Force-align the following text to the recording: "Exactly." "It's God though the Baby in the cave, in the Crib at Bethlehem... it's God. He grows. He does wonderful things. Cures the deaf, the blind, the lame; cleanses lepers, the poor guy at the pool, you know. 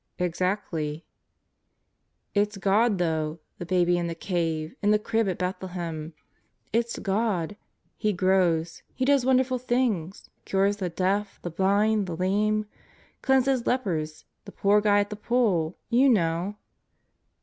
"Exactly." 0.17 1.05
"It's 2.33 2.57
God 2.57 2.97
though 2.97 3.39
the 3.59 3.67
Baby 3.67 3.99
in 3.99 4.07
the 4.07 4.15
cave, 4.15 4.73
in 4.81 4.89
the 4.89 4.97
Crib 4.97 5.29
at 5.29 5.37
Bethlehem... 5.37 6.13
it's 6.73 6.97
God. 6.97 7.55
He 7.97 8.11
grows. 8.11 8.81
He 8.95 9.05
does 9.05 9.27
wonderful 9.27 9.59
things. 9.59 10.27
Cures 10.43 10.77
the 10.77 10.89
deaf, 10.89 11.39
the 11.43 11.51
blind, 11.51 12.07
the 12.07 12.17
lame; 12.17 12.65
cleanses 13.21 13.67
lepers, 13.67 14.25
the 14.45 14.51
poor 14.51 14.81
guy 14.81 15.01
at 15.01 15.11
the 15.11 15.15
pool, 15.15 15.77
you 15.91 16.09
know. 16.09 16.55